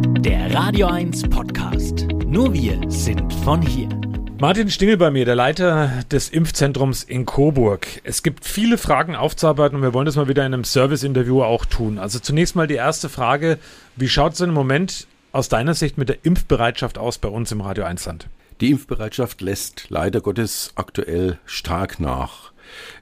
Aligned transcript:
Der 0.00 0.54
Radio 0.54 0.86
1 0.86 1.28
Podcast. 1.28 2.06
Nur 2.24 2.54
wir 2.54 2.80
sind 2.88 3.32
von 3.44 3.60
hier. 3.60 3.88
Martin 4.38 4.70
Stingel 4.70 4.96
bei 4.96 5.10
mir, 5.10 5.24
der 5.24 5.34
Leiter 5.34 6.04
des 6.10 6.30
Impfzentrums 6.30 7.02
in 7.02 7.26
Coburg. 7.26 7.86
Es 8.04 8.22
gibt 8.22 8.44
viele 8.44 8.78
Fragen 8.78 9.14
aufzuarbeiten 9.14 9.76
und 9.76 9.82
wir 9.82 9.92
wollen 9.92 10.06
das 10.06 10.16
mal 10.16 10.28
wieder 10.28 10.46
in 10.46 10.54
einem 10.54 10.64
Service-Interview 10.64 11.42
auch 11.42 11.66
tun. 11.66 11.98
Also 11.98 12.18
zunächst 12.18 12.56
mal 12.56 12.66
die 12.66 12.76
erste 12.76 13.08
Frage. 13.08 13.58
Wie 13.96 14.08
schaut 14.08 14.32
es 14.32 14.38
denn 14.38 14.48
im 14.48 14.54
Moment 14.54 15.06
aus 15.32 15.48
deiner 15.48 15.74
Sicht 15.74 15.98
mit 15.98 16.08
der 16.08 16.24
Impfbereitschaft 16.24 16.96
aus 16.96 17.18
bei 17.18 17.28
uns 17.28 17.52
im 17.52 17.60
Radio 17.60 17.84
1 17.84 18.06
Land? 18.06 18.26
Die 18.60 18.70
Impfbereitschaft 18.70 19.42
lässt 19.42 19.86
leider 19.90 20.20
Gottes 20.20 20.72
aktuell 20.76 21.38
stark 21.44 22.00
nach. 22.00 22.52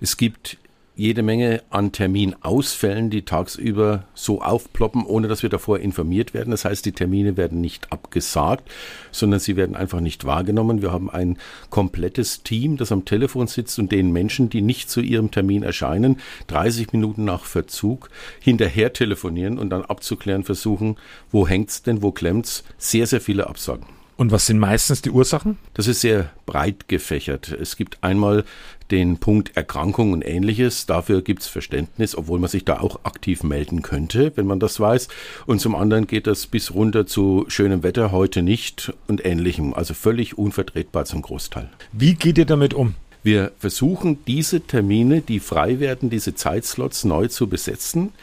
Es 0.01 0.17
gibt 0.17 0.59
jede 0.99 1.23
Menge 1.23 1.63
an 1.71 1.93
Terminausfällen, 1.93 3.09
die 3.09 3.23
tagsüber 3.23 4.03
so 4.15 4.43
aufploppen, 4.43 5.07
ohne 5.07 5.29
dass 5.29 5.45
wir 5.45 5.49
davor 5.49 5.79
informiert 5.79 6.35
werden. 6.35 6.51
Das 6.51 6.65
heißt, 6.65 6.85
die 6.85 6.93
Termine 6.93 7.37
werden 7.37 7.61
nicht 7.61 7.93
abgesagt, 7.93 8.69
sondern 9.13 9.39
sie 9.39 9.55
werden 9.55 9.77
einfach 9.77 10.01
nicht 10.01 10.25
wahrgenommen. 10.25 10.83
Wir 10.83 10.91
haben 10.91 11.09
ein 11.09 11.39
komplettes 11.71 12.43
Team, 12.43 12.77
das 12.77 12.91
am 12.91 13.05
Telefon 13.05 13.47
sitzt 13.47 13.79
und 13.79 13.93
den 13.93 14.11
Menschen, 14.11 14.51
die 14.51 14.61
nicht 14.61 14.91
zu 14.91 15.01
ihrem 15.01 15.31
Termin 15.31 15.63
erscheinen, 15.63 16.17
30 16.49 16.93
Minuten 16.93 17.25
nach 17.25 17.45
Verzug 17.45 18.11
hinterher 18.41 18.93
telefonieren 18.93 19.61
und 19.61 19.71
dann 19.71 19.85
abzuklären 19.85 20.43
versuchen, 20.43 20.97
wo 21.31 21.47
hängt's 21.47 21.85
denn, 21.85 22.03
wo 22.03 22.11
klemmt's. 22.11 22.65
Sehr, 22.77 23.07
sehr 23.07 23.21
viele 23.21 23.47
Absagen. 23.47 23.98
Und 24.19 24.33
was 24.33 24.47
sind 24.47 24.59
meistens 24.59 25.01
die 25.01 25.11
Ursachen? 25.11 25.59
Das 25.75 25.87
ist 25.87 26.01
sehr 26.01 26.33
breit 26.45 26.89
gefächert. 26.89 27.53
Es 27.53 27.77
gibt 27.77 28.03
einmal 28.03 28.45
den 28.91 29.19
Punkt 29.19 29.57
Erkrankung 29.57 30.13
und 30.13 30.23
ähnliches. 30.23 30.87
Dafür 30.87 31.23
gibt 31.23 31.43
es 31.43 31.47
Verständnis, 31.47 32.17
obwohl 32.17 32.41
man 32.41 32.51
sich 32.51 32.65
da 32.65 32.81
auch 32.81 33.05
aktiv 33.05 33.45
melden 33.45 33.83
könnte, 33.83 34.33
wenn 34.35 34.45
man 34.45 34.59
das 34.59 34.81
weiß. 34.81 35.07
Und 35.47 35.61
zum 35.61 35.77
anderen 35.77 36.09
geht 36.09 36.27
das 36.27 36.49
bis 36.49 36.75
runter 36.75 37.07
zu 37.07 37.45
schönem 37.47 37.85
Wetter 37.85 38.11
heute 38.11 38.43
nicht 38.43 38.93
und 39.07 39.25
ähnlichem. 39.25 39.73
Also 39.73 39.95
völlig 39.95 40.37
unvertretbar 40.37 41.05
zum 41.05 41.23
Großteil. 41.23 41.71
Wie 41.93 42.15
geht 42.15 42.39
ihr 42.39 42.47
damit 42.47 42.75
um? 42.75 42.97
Wir 43.29 43.53
versuchen, 43.59 44.25
diese 44.27 44.63
Termine, 44.63 45.21
die 45.21 45.39
frei 45.39 45.81
werden, 45.81 46.09
diese 46.09 46.35
Zeitslots 46.35 47.05
neu 47.05 47.29
zu 47.29 47.47
besetzen, 47.47 48.15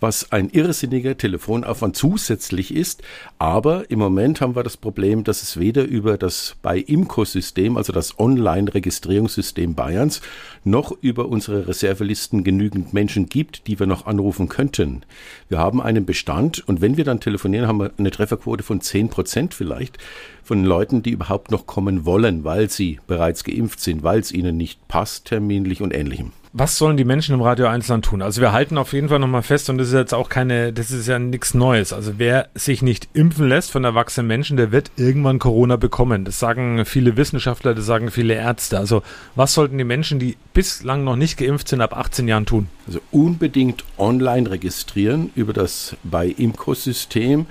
was 0.00 0.32
ein 0.32 0.48
irrsinniger 0.48 1.18
Telefonaufwand 1.18 1.96
zusätzlich 1.96 2.74
ist. 2.74 3.02
Aber 3.38 3.90
im 3.90 3.98
Moment 3.98 4.40
haben 4.40 4.56
wir 4.56 4.62
das 4.62 4.78
Problem, 4.78 5.22
dass 5.22 5.42
es 5.42 5.58
weder 5.60 5.84
über 5.84 6.16
das 6.16 6.56
bei 6.62 6.78
Imco-System, 6.78 7.76
also 7.76 7.92
das 7.92 8.18
Online-Registrierungssystem 8.18 9.74
Bayerns, 9.74 10.22
noch 10.64 10.92
über 11.02 11.28
unsere 11.28 11.68
Reservelisten 11.68 12.42
genügend 12.42 12.94
Menschen 12.94 13.26
gibt, 13.26 13.66
die 13.66 13.78
wir 13.78 13.86
noch 13.86 14.06
anrufen 14.06 14.48
könnten. 14.48 15.02
Wir 15.50 15.58
haben 15.58 15.82
einen 15.82 16.06
Bestand 16.06 16.66
und 16.66 16.80
wenn 16.80 16.96
wir 16.96 17.04
dann 17.04 17.20
telefonieren, 17.20 17.68
haben 17.68 17.80
wir 17.80 17.90
eine 17.98 18.10
Trefferquote 18.10 18.62
von 18.62 18.80
10 18.80 19.10
Prozent 19.10 19.52
vielleicht 19.52 19.98
von 20.44 20.64
Leuten, 20.64 21.02
die 21.02 21.10
überhaupt 21.10 21.50
noch 21.50 21.66
kommen 21.66 22.04
wollen, 22.04 22.44
weil 22.44 22.70
sie 22.70 23.00
bereits 23.06 23.44
geimpft 23.44 23.80
sind, 23.80 24.02
weil 24.02 24.20
es 24.20 24.32
ihnen 24.32 24.56
nicht 24.56 24.86
passt, 24.88 25.26
terminlich 25.26 25.82
und 25.82 25.94
ähnlichem. 25.94 26.32
Was 26.56 26.78
sollen 26.78 26.96
die 26.96 27.04
Menschen 27.04 27.34
im 27.34 27.42
Radio 27.42 27.66
Einzelland 27.66 28.04
tun? 28.04 28.22
Also 28.22 28.40
wir 28.40 28.52
halten 28.52 28.78
auf 28.78 28.92
jeden 28.92 29.08
Fall 29.08 29.18
nochmal 29.18 29.42
fest, 29.42 29.68
und 29.70 29.78
das 29.78 29.88
ist 29.88 29.94
jetzt 29.94 30.14
auch 30.14 30.28
keine, 30.28 30.72
das 30.72 30.92
ist 30.92 31.08
ja 31.08 31.18
nichts 31.18 31.52
Neues. 31.52 31.92
Also 31.92 32.12
wer 32.18 32.48
sich 32.54 32.80
nicht 32.80 33.08
impfen 33.12 33.48
lässt 33.48 33.72
von 33.72 33.82
erwachsenen 33.82 34.28
Menschen, 34.28 34.56
der 34.56 34.70
wird 34.70 34.92
irgendwann 34.94 35.40
Corona 35.40 35.74
bekommen. 35.74 36.24
Das 36.24 36.38
sagen 36.38 36.84
viele 36.84 37.16
Wissenschaftler, 37.16 37.74
das 37.74 37.86
sagen 37.86 38.12
viele 38.12 38.34
Ärzte. 38.34 38.78
Also 38.78 39.02
was 39.34 39.52
sollten 39.52 39.78
die 39.78 39.84
Menschen, 39.84 40.20
die 40.20 40.36
bislang 40.52 41.02
noch 41.02 41.16
nicht 41.16 41.38
geimpft 41.38 41.66
sind, 41.66 41.80
ab 41.80 41.96
18 41.96 42.28
Jahren 42.28 42.46
tun? 42.46 42.68
Also 42.86 43.00
unbedingt 43.10 43.82
online 43.98 44.48
registrieren 44.48 45.32
über 45.34 45.54
das 45.54 45.96
bei 46.04 46.28
Imco-System, 46.28 47.46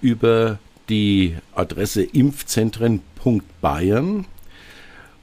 über 0.00 0.58
die 0.88 1.36
Adresse 1.54 2.02
impfzentren.bayern 2.02 4.24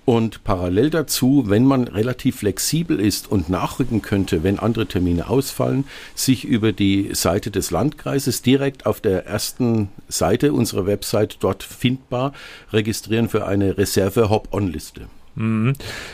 und 0.06 0.44
parallel 0.44 0.92
dazu, 0.92 1.46
wenn 1.48 1.66
man 1.66 1.88
relativ 1.88 2.38
flexibel 2.38 3.00
ist 3.00 3.31
und 3.31 3.50
nachrücken 3.50 4.04
könnte, 4.04 4.44
wenn 4.44 4.59
andere 4.59 4.86
Termine 4.86 5.30
ausfallen, 5.30 5.86
sich 6.14 6.46
über 6.46 6.72
die 6.72 7.09
Seite 7.14 7.50
des 7.50 7.72
Landkreises 7.72 8.44
direkt 8.44 8.86
auf 8.86 9.02
der 9.02 9.25
ersten 9.25 9.90
Seite 10.08 10.54
unserer 10.54 10.86
Website 10.86 11.38
dort 11.40 11.64
findbar 11.64 12.34
registrieren 12.72 13.30
für 13.30 13.48
eine 13.48 13.80
Reserve-Hop-On-Liste. 13.80 15.08
Mhm. 15.34 15.74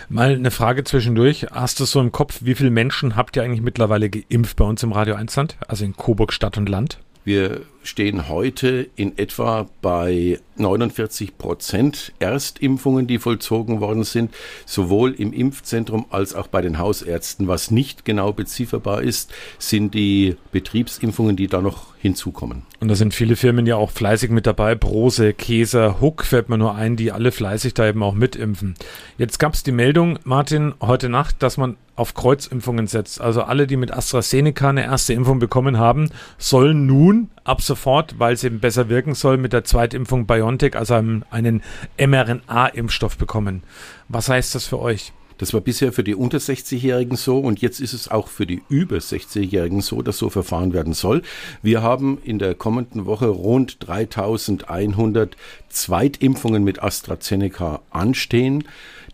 Mal 0.09 0.35
eine 0.35 0.51
Frage 0.51 0.83
zwischendurch. 0.83 1.47
Hast 1.51 1.79
du 1.79 1.85
so 1.85 1.99
im 1.99 2.11
Kopf, 2.11 2.39
wie 2.41 2.55
viele 2.55 2.71
Menschen 2.71 3.17
habt 3.17 3.35
ihr 3.35 3.43
eigentlich 3.43 3.61
mittlerweile 3.61 4.09
geimpft 4.09 4.55
bei 4.55 4.65
uns 4.65 4.81
im 4.83 4.93
Radio 4.93 5.15
1 5.15 5.35
Land, 5.35 5.57
also 5.67 5.85
in 5.85 5.95
Coburg 5.95 6.33
Stadt 6.33 6.57
und 6.57 6.69
Land? 6.69 6.99
Wir 7.23 7.61
stehen 7.83 8.29
heute 8.29 8.89
in 8.95 9.17
etwa 9.17 9.67
bei 9.81 10.39
49 10.57 11.37
Prozent 11.37 12.13
Erstimpfungen, 12.19 13.07
die 13.07 13.19
vollzogen 13.19 13.81
worden 13.81 14.03
sind, 14.03 14.33
sowohl 14.65 15.13
im 15.13 15.33
Impfzentrum 15.33 16.05
als 16.09 16.35
auch 16.35 16.47
bei 16.47 16.61
den 16.61 16.77
Hausärzten. 16.77 17.47
Was 17.47 17.71
nicht 17.71 18.05
genau 18.05 18.33
bezifferbar 18.33 19.01
ist, 19.01 19.31
sind 19.57 19.93
die 19.93 20.35
Betriebsimpfungen, 20.51 21.35
die 21.35 21.47
da 21.47 21.61
noch 21.61 21.87
hinzukommen. 21.99 22.63
Und 22.79 22.87
da 22.87 22.95
sind 22.95 23.13
viele 23.13 23.35
Firmen 23.35 23.65
ja 23.65 23.75
auch 23.75 23.91
fleißig 23.91 24.31
mit 24.31 24.47
dabei. 24.47 24.75
Brose, 24.75 25.33
Käser, 25.33 26.01
Huck 26.01 26.23
fällt 26.23 26.49
mir 26.49 26.57
nur 26.57 26.75
ein, 26.75 26.95
die 26.95 27.11
alle 27.11 27.31
fleißig 27.31 27.73
da 27.73 27.87
eben 27.87 28.01
auch 28.03 28.15
mitimpfen. 28.15 28.75
Jetzt 29.17 29.39
gab 29.39 29.53
es 29.53 29.63
die 29.63 29.71
Meldung, 29.71 30.17
Martin, 30.23 30.73
heute 30.81 31.09
Nacht, 31.09 31.43
dass 31.43 31.57
man 31.57 31.77
auf 31.95 32.15
Kreuzimpfungen 32.15 32.87
setzt. 32.87 33.21
Also 33.21 33.43
alle, 33.43 33.67
die 33.67 33.77
mit 33.77 33.91
AstraZeneca 33.93 34.69
eine 34.69 34.83
erste 34.83 35.13
Impfung 35.13 35.37
bekommen 35.37 35.77
haben, 35.77 36.09
sollen 36.39 36.87
nun 36.87 37.29
ab 37.43 37.61
sofort, 37.71 38.19
weil 38.19 38.33
es 38.33 38.43
eben 38.43 38.59
besser 38.59 38.89
wirken 38.89 39.15
soll, 39.15 39.37
mit 39.37 39.53
der 39.53 39.63
Zweitimpfung 39.63 40.25
BioNTech, 40.27 40.75
also 40.75 40.95
einen, 40.95 41.23
einen 41.29 41.63
mRNA-Impfstoff 41.97 43.17
bekommen. 43.17 43.63
Was 44.09 44.27
heißt 44.27 44.55
das 44.55 44.67
für 44.67 44.79
euch? 44.79 45.13
Das 45.41 45.55
war 45.55 45.61
bisher 45.61 45.91
für 45.91 46.03
die 46.03 46.13
unter 46.13 46.37
60-Jährigen 46.37 47.17
so 47.17 47.39
und 47.39 47.63
jetzt 47.63 47.79
ist 47.79 47.93
es 47.93 48.09
auch 48.11 48.27
für 48.27 48.45
die 48.45 48.61
über 48.69 48.97
60-Jährigen 48.97 49.81
so, 49.81 50.03
dass 50.03 50.19
so 50.19 50.29
verfahren 50.29 50.71
werden 50.71 50.93
soll. 50.93 51.23
Wir 51.63 51.81
haben 51.81 52.19
in 52.23 52.37
der 52.37 52.53
kommenden 52.53 53.07
Woche 53.07 53.25
rund 53.25 53.77
3100 53.79 55.35
Zweitimpfungen 55.67 56.63
mit 56.63 56.83
AstraZeneca 56.83 57.81
anstehen. 57.89 58.65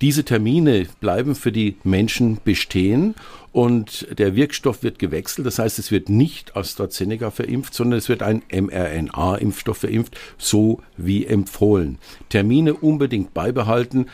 Diese 0.02 0.26
Termine 0.26 0.88
bleiben 1.00 1.34
für 1.34 1.54
die 1.54 1.78
Menschen 1.86 2.40
bestehen 2.44 3.16
und 3.54 4.06
der 4.20 4.36
Wirkstoff 4.36 4.84
wird 4.84 5.00
gewechselt. 5.00 5.48
Das 5.48 5.60
heißt, 5.60 5.80
es 5.80 5.92
wird 5.92 6.10
nicht 6.10 6.58
AstraZeneca 6.58 7.32
verimpft, 7.32 7.74
sondern 7.74 8.00
es 8.00 8.10
wird 8.10 8.22
ein 8.22 8.44
mRNA-Impfstoff 8.52 9.78
verimpft, 9.78 10.18
so 10.38 10.82
wie 10.98 11.26
empfohlen. 11.26 12.00
Termine 12.28 12.74
unbedingt 12.74 13.34
beibehalten, 13.34 14.08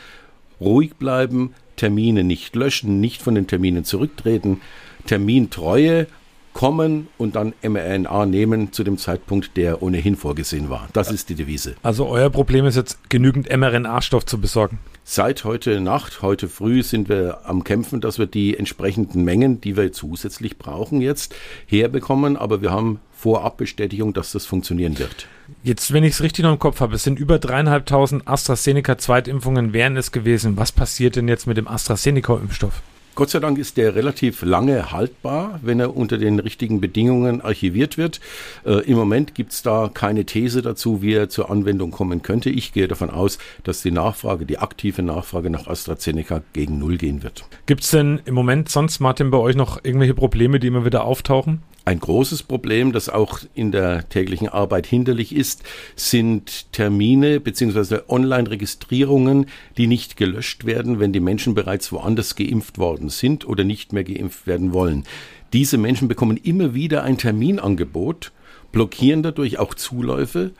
ruhig 0.60 0.94
bleiben, 0.94 1.54
Termine 1.76 2.24
nicht 2.24 2.54
löschen, 2.56 3.00
nicht 3.00 3.22
von 3.22 3.34
den 3.34 3.46
Terminen 3.46 3.84
zurücktreten, 3.84 4.60
Termintreue 5.06 6.06
kommen 6.52 7.08
und 7.18 7.36
dann 7.36 7.52
mRNA 7.62 8.26
nehmen 8.26 8.72
zu 8.72 8.84
dem 8.84 8.96
Zeitpunkt, 8.96 9.56
der 9.56 9.82
ohnehin 9.82 10.16
vorgesehen 10.16 10.70
war. 10.70 10.88
Das 10.92 11.10
ist 11.10 11.28
die 11.28 11.34
Devise. 11.34 11.74
Also 11.82 12.06
euer 12.06 12.30
Problem 12.30 12.64
ist 12.64 12.76
jetzt 12.76 13.10
genügend 13.10 13.54
mRNA-Stoff 13.54 14.24
zu 14.24 14.40
besorgen. 14.40 14.78
Seit 15.06 15.44
heute 15.44 15.80
Nacht, 15.80 16.22
heute 16.22 16.48
früh 16.48 16.82
sind 16.82 17.10
wir 17.10 17.40
am 17.44 17.62
Kämpfen, 17.62 18.00
dass 18.00 18.18
wir 18.18 18.24
die 18.24 18.56
entsprechenden 18.56 19.22
Mengen, 19.22 19.60
die 19.60 19.76
wir 19.76 19.92
zusätzlich 19.92 20.56
brauchen, 20.56 21.02
jetzt 21.02 21.34
herbekommen. 21.66 22.38
Aber 22.38 22.62
wir 22.62 22.72
haben 22.72 23.00
Vorabbestätigung, 23.12 24.14
dass 24.14 24.32
das 24.32 24.46
funktionieren 24.46 24.98
wird. 24.98 25.28
Jetzt, 25.62 25.92
wenn 25.92 26.04
ich 26.04 26.14
es 26.14 26.22
richtig 26.22 26.42
noch 26.42 26.52
im 26.52 26.58
Kopf 26.58 26.80
habe, 26.80 26.94
es 26.94 27.02
sind 27.02 27.18
über 27.18 27.38
dreieinhalbtausend 27.38 28.26
AstraZeneca-Zweitimpfungen 28.26 29.74
wären 29.74 29.98
es 29.98 30.10
gewesen. 30.10 30.56
Was 30.56 30.72
passiert 30.72 31.16
denn 31.16 31.28
jetzt 31.28 31.46
mit 31.46 31.58
dem 31.58 31.68
AstraZeneca-Impfstoff? 31.68 32.82
Gott 33.14 33.30
sei 33.30 33.38
Dank 33.38 33.58
ist 33.58 33.76
der 33.76 33.94
relativ 33.94 34.42
lange 34.42 34.90
haltbar, 34.90 35.60
wenn 35.62 35.78
er 35.78 35.96
unter 35.96 36.18
den 36.18 36.40
richtigen 36.40 36.80
Bedingungen 36.80 37.40
archiviert 37.40 37.96
wird. 37.96 38.18
Äh, 38.66 38.80
Im 38.90 38.96
Moment 38.96 39.36
gibt 39.36 39.52
es 39.52 39.62
da 39.62 39.88
keine 39.92 40.24
These 40.24 40.62
dazu, 40.62 41.00
wie 41.00 41.12
er 41.12 41.28
zur 41.28 41.48
Anwendung 41.48 41.92
kommen 41.92 42.22
könnte. 42.22 42.50
Ich 42.50 42.72
gehe 42.72 42.88
davon 42.88 43.10
aus, 43.10 43.38
dass 43.62 43.82
die 43.82 43.92
Nachfrage, 43.92 44.46
die 44.46 44.58
aktive 44.58 45.02
Nachfrage 45.02 45.48
nach 45.48 45.68
AstraZeneca 45.68 46.42
gegen 46.54 46.80
Null 46.80 46.96
gehen 46.96 47.22
wird. 47.22 47.44
Gibt 47.66 47.84
es 47.84 47.90
denn 47.90 48.20
im 48.24 48.34
Moment 48.34 48.68
sonst, 48.68 48.98
Martin, 48.98 49.30
bei 49.30 49.38
euch 49.38 49.54
noch 49.54 49.84
irgendwelche 49.84 50.14
Probleme, 50.14 50.58
die 50.58 50.66
immer 50.66 50.84
wieder 50.84 51.04
auftauchen? 51.04 51.62
Ein 51.86 52.00
großes 52.00 52.44
Problem, 52.44 52.92
das 52.92 53.10
auch 53.10 53.40
in 53.54 53.70
der 53.70 54.08
täglichen 54.08 54.48
Arbeit 54.48 54.86
hinderlich 54.86 55.34
ist, 55.34 55.64
sind 55.96 56.72
Termine 56.72 57.40
bzw. 57.40 58.00
Online-Registrierungen, 58.08 59.46
die 59.76 59.86
nicht 59.86 60.16
gelöscht 60.16 60.64
werden, 60.64 60.98
wenn 60.98 61.12
die 61.12 61.20
Menschen 61.20 61.52
bereits 61.52 61.92
woanders 61.92 62.36
geimpft 62.36 62.78
worden 62.78 63.10
sind 63.10 63.46
oder 63.46 63.64
nicht 63.64 63.92
mehr 63.92 64.04
geimpft 64.04 64.46
werden 64.46 64.72
wollen. 64.72 65.04
Diese 65.52 65.76
Menschen 65.76 66.08
bekommen 66.08 66.38
immer 66.38 66.72
wieder 66.72 67.02
ein 67.02 67.18
Terminangebot, 67.18 68.32
blockieren 68.72 69.22
dadurch 69.22 69.58
auch 69.58 69.74
Zuläufe 69.74 70.52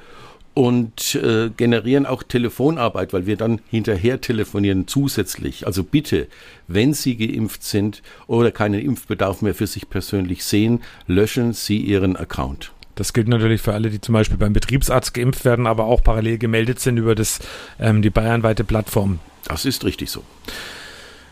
und 0.54 1.16
äh, 1.16 1.50
generieren 1.56 2.06
auch 2.06 2.22
Telefonarbeit, 2.22 3.12
weil 3.12 3.26
wir 3.26 3.36
dann 3.36 3.60
hinterher 3.68 4.20
telefonieren 4.20 4.86
zusätzlich. 4.86 5.66
Also 5.66 5.82
bitte, 5.82 6.28
wenn 6.68 6.94
Sie 6.94 7.16
geimpft 7.16 7.64
sind 7.64 8.02
oder 8.28 8.52
keinen 8.52 8.80
Impfbedarf 8.80 9.42
mehr 9.42 9.54
für 9.54 9.66
sich 9.66 9.90
persönlich 9.90 10.44
sehen, 10.44 10.82
löschen 11.08 11.52
Sie 11.52 11.78
Ihren 11.78 12.16
Account. 12.16 12.70
Das 12.94 13.12
gilt 13.12 13.26
natürlich 13.26 13.60
für 13.60 13.74
alle, 13.74 13.90
die 13.90 14.00
zum 14.00 14.12
Beispiel 14.12 14.38
beim 14.38 14.52
Betriebsarzt 14.52 15.12
geimpft 15.12 15.44
werden, 15.44 15.66
aber 15.66 15.86
auch 15.86 16.04
parallel 16.04 16.38
gemeldet 16.38 16.78
sind 16.78 16.96
über 16.96 17.16
das, 17.16 17.40
ähm, 17.80 18.02
die 18.02 18.10
bayernweite 18.10 18.62
Plattform. 18.62 19.18
Das 19.48 19.64
ist 19.64 19.84
richtig 19.84 20.10
so. 20.10 20.22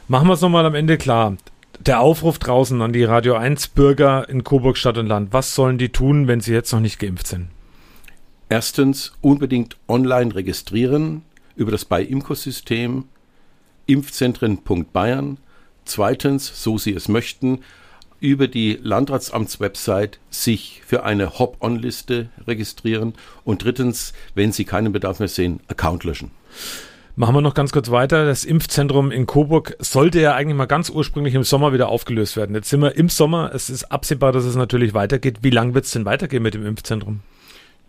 Machen 0.09 0.27
wir 0.27 0.35
es 0.35 0.41
nochmal 0.41 0.67
am 0.67 0.75
Ende 0.75 0.99
klar. 0.99 1.37
Der 1.79 2.01
Aufruf 2.01 2.39
draußen 2.41 2.83
an 2.83 2.93
die 2.93 3.05
Radio 3.05 3.35
1 3.35 3.69
Bürger 3.69 4.29
in 4.29 4.43
Coburg 4.43 4.77
Stadt 4.77 4.99
und 4.99 5.07
Land. 5.07 5.33
Was 5.33 5.55
sollen 5.55 5.79
die 5.79 5.91
tun, 5.91 6.27
wenn 6.27 6.41
sie 6.41 6.53
jetzt 6.53 6.73
noch 6.73 6.81
nicht 6.81 6.99
geimpft 6.99 7.29
sind? 7.29 7.49
Erstens 8.53 9.15
unbedingt 9.23 9.79
online 9.89 10.35
registrieren 10.35 11.23
über 11.57 11.71
das 11.71 11.87
Bei-Imco-System 11.87 13.05
impfzentren.bayern. 13.87 15.39
Zweitens, 15.87 16.63
so 16.63 16.77
Sie 16.77 16.93
es 16.93 17.09
möchten, 17.09 17.61
über 18.21 18.49
die 18.49 18.79
Landratsamtswebsite 18.83 20.19
sich 20.29 20.83
für 20.85 21.03
eine 21.03 21.39
Hop-on-Liste 21.39 22.29
registrieren 22.47 23.15
und 23.45 23.65
drittens, 23.65 24.13
wenn 24.35 24.53
Sie 24.53 24.67
keinen 24.67 24.93
Bedarf 24.93 25.19
mehr 25.19 25.29
sehen, 25.29 25.61
Account 25.69 26.05
löschen. 26.05 26.31
Machen 27.17 27.35
wir 27.35 27.41
noch 27.41 27.55
ganz 27.55 27.73
kurz 27.73 27.91
weiter. 27.91 28.27
Das 28.27 28.45
Impfzentrum 28.45 29.11
in 29.11 29.25
Coburg 29.25 29.77
sollte 29.79 30.21
ja 30.21 30.35
eigentlich 30.35 30.59
mal 30.59 30.67
ganz 30.67 30.91
ursprünglich 30.91 31.33
im 31.35 31.45
Sommer 31.45 31.73
wieder 31.73 31.89
aufgelöst 31.89 32.37
werden. 32.37 32.55
Jetzt 32.55 32.69
sind 32.69 32.83
wir 32.83 32.97
im 32.97 33.09
Sommer. 33.09 33.51
Es 33.55 33.71
ist 33.71 33.85
absehbar, 33.85 34.33
dass 34.33 34.45
es 34.45 34.57
natürlich 34.57 34.93
weitergeht. 34.93 35.39
Wie 35.41 35.49
lange 35.49 35.73
wird 35.73 35.87
es 35.87 35.93
denn 35.93 36.05
weitergehen 36.05 36.43
mit 36.43 36.53
dem 36.53 36.67
Impfzentrum? 36.67 37.21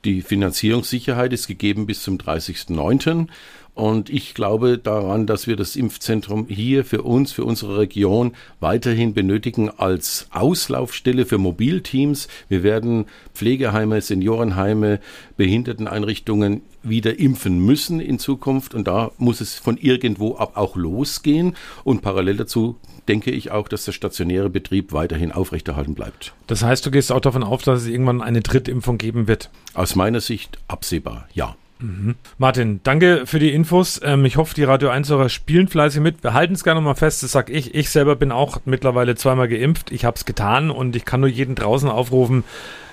Die 0.06 0.22
Finanzierungssicherheit 0.22 1.32
ist 1.32 1.48
gegeben 1.48 1.86
bis 1.86 2.04
zum 2.04 2.18
30.09. 2.18 3.28
Und 3.76 4.12
ich 4.12 4.36
glaube 4.36 4.78
daran, 4.78 5.26
dass 5.26 5.48
wir 5.48 5.56
das 5.56 5.76
Impfzentrum 5.76 6.46
hier 6.48 6.86
für 6.86 7.02
uns, 7.02 7.32
für 7.32 7.44
unsere 7.44 7.80
Region 7.80 8.34
weiterhin 8.60 9.14
benötigen 9.14 9.70
als 9.70 10.28
Auslaufstelle 10.32 11.26
für 11.26 11.40
Mobilteams. 11.40 12.28
Wir 12.50 12.62
werden 12.62 13.06
Pflegeheime, 13.34 14.00
Seniorenheime, 14.02 15.00
Behinderteneinrichtungen 15.38 16.62
wieder 16.84 17.18
impfen 17.18 17.60
müssen 17.66 18.00
in 18.00 18.20
Zukunft. 18.20 18.76
Und 18.76 18.88
da 18.88 19.12
muss 19.18 19.42
es 19.42 19.56
von 19.56 19.78
irgendwo 19.78 20.36
ab 20.36 20.56
auch 20.56 20.76
losgehen. 20.76 21.56
Und 21.84 22.02
parallel 22.02 22.38
dazu 22.38 22.76
denke 23.08 23.32
ich 23.32 23.50
auch, 23.50 23.68
dass 23.68 23.86
der 23.86 23.92
stationäre 23.92 24.52
Betrieb 24.52 24.94
weiterhin 24.94 25.32
aufrechterhalten 25.32 25.96
bleibt. 25.96 26.34
Das 26.46 26.62
heißt, 26.62 26.86
du 26.86 26.92
gehst 26.92 27.12
auch 27.12 27.22
davon 27.22 27.44
aus, 27.44 27.64
dass 27.64 27.82
es 27.82 27.88
irgendwann 27.88 28.22
eine 28.22 28.42
Drittimpfung 28.42 29.00
geben 29.00 29.28
wird? 29.28 29.50
Aus 29.74 29.96
meiner 29.96 30.22
Sicht 30.22 30.60
absehbar, 30.68 31.28
ja. 31.34 31.56
Mhm. 31.84 32.16
Martin, 32.38 32.80
danke 32.84 33.24
für 33.26 33.40
die 33.40 33.52
Infos. 33.52 34.00
Ähm, 34.04 34.24
ich 34.24 34.38
hoffe, 34.38 34.56
die 34.56 34.64
Radio 34.64 34.90
1 34.90 35.10
Hörer 35.10 35.28
spielen 35.28 35.68
fleißig 35.68 36.02
mit. 36.02 36.24
Wir 36.24 36.34
halten 36.34 36.54
es 36.54 36.64
gerne 36.64 36.80
mal 36.80 36.96
fest, 36.96 37.24
das 37.24 37.34
sag 37.34 37.50
ich. 37.50 37.76
Ich 37.76 37.90
selber 37.90 38.16
bin 38.16 38.32
auch 38.32 38.60
mittlerweile 38.64 39.16
zweimal 39.16 39.50
geimpft. 39.50 39.92
Ich 39.92 40.06
habe 40.06 40.16
es 40.16 40.24
getan 40.26 40.72
und 40.72 40.96
ich 40.96 41.04
kann 41.04 41.20
nur 41.20 41.30
jeden 41.30 41.56
draußen 41.56 41.90
aufrufen, 41.90 42.46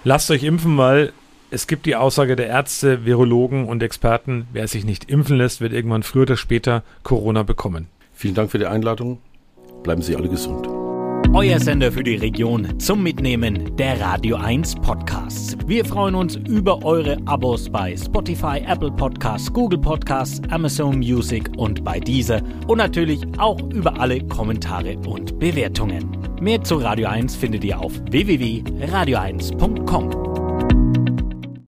lasst 0.03 0.31
euch 0.31 0.43
impfen, 0.43 0.77
weil 0.77 1.13
es 1.53 1.69
gibt 1.69 1.87
die 1.87 1.97
Aussage 1.97 2.35
der 2.35 2.49
Ärzte, 2.49 3.05
Virologen 3.05 3.67
und 3.67 3.83
Experten, 3.83 4.47
wer 4.53 4.67
sich 4.67 4.85
nicht 4.85 5.09
impfen 5.11 5.37
lässt, 5.37 5.61
wird 5.61 5.73
irgendwann 5.73 6.03
früher 6.03 6.23
oder 6.23 6.37
später 6.37 6.83
Corona 7.03 7.45
bekommen. 7.45 7.87
Vielen 8.13 8.35
Dank 8.35 8.51
für 8.51 8.59
die 8.59 8.67
Einladung. 8.67 9.19
Bleiben 9.83 10.03
Sie 10.03 10.17
alle 10.17 10.29
gesund. 10.29 10.80
Euer 11.32 11.61
Sender 11.61 11.93
für 11.93 12.03
die 12.03 12.17
Region 12.17 12.81
zum 12.81 13.05
Mitnehmen 13.05 13.77
der 13.77 14.00
Radio 14.00 14.35
1 14.37 14.75
Podcasts. 14.77 15.56
Wir 15.65 15.85
freuen 15.85 16.17
uns 16.17 16.35
über 16.35 16.85
eure 16.85 17.19
Abos 17.27 17.71
bei 17.71 17.97
Spotify, 17.97 18.59
Apple 18.67 18.91
Podcasts, 18.91 19.53
Google 19.53 19.79
Podcasts, 19.79 20.43
Amazon 20.50 20.99
Music 20.99 21.49
und 21.56 21.85
bei 21.85 22.00
dieser 22.00 22.43
und 22.67 22.79
natürlich 22.79 23.21
auch 23.38 23.61
über 23.71 24.00
alle 24.00 24.27
Kommentare 24.27 24.99
und 25.06 25.38
Bewertungen. 25.38 26.19
Mehr 26.41 26.65
zu 26.65 26.79
Radio 26.79 27.06
1 27.09 27.37
findet 27.37 27.62
ihr 27.62 27.79
auf 27.79 27.93
www.radio1.com. 28.11 30.30